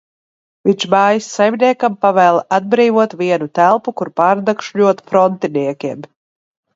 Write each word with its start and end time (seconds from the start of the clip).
Viņš 0.67 0.83
mājas 0.93 1.25
saimniekam 1.33 1.97
pavēl 2.05 2.39
atbrīvot 2.57 3.13
vienu 3.19 3.49
telpu, 3.59 3.93
kur 4.01 4.11
pārnakšņot 4.21 5.05
frontiniekiem. 5.13 6.01